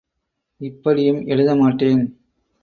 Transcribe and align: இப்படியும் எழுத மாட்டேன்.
இப்படியும் 0.61 1.25
எழுத 1.25 1.55
மாட்டேன். 1.55 2.01